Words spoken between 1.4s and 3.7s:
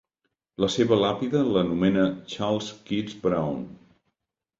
l'anomena Charles Keats Brown.